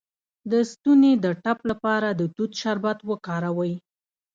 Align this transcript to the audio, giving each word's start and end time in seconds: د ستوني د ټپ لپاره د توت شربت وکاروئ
د 0.51 0.53
ستوني 0.71 1.11
د 1.23 1.25
ټپ 1.43 1.59
لپاره 1.71 2.07
د 2.19 2.21
توت 2.35 2.51
شربت 2.61 2.99
وکاروئ 3.09 3.73